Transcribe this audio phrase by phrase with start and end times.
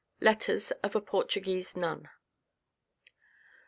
[0.19, 2.09] Letters of a Portuguese Nun.